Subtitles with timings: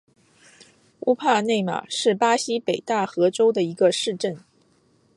[1.01, 4.35] 乌帕内马是巴西北大河州的一个市镇。